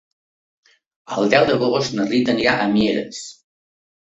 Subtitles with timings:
[1.17, 3.23] El deu d'agost na Rita anirà a Mieres.